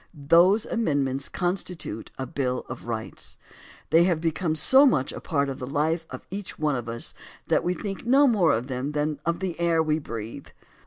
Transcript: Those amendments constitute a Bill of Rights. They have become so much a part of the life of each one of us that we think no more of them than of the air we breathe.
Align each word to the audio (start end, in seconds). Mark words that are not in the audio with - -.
Those 0.15 0.65
amendments 0.65 1.29
constitute 1.29 2.09
a 2.17 2.25
Bill 2.25 2.65
of 2.67 2.87
Rights. 2.87 3.37
They 3.91 4.05
have 4.05 4.19
become 4.19 4.55
so 4.55 4.87
much 4.87 5.11
a 5.11 5.21
part 5.21 5.47
of 5.47 5.59
the 5.59 5.67
life 5.67 6.07
of 6.09 6.25
each 6.31 6.57
one 6.57 6.75
of 6.75 6.89
us 6.89 7.13
that 7.49 7.63
we 7.63 7.75
think 7.75 8.03
no 8.03 8.25
more 8.25 8.51
of 8.51 8.65
them 8.65 8.93
than 8.93 9.19
of 9.27 9.41
the 9.41 9.59
air 9.59 9.83
we 9.83 9.99
breathe. 9.99 10.47